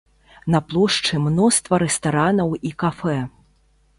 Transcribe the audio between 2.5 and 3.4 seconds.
і кафэ.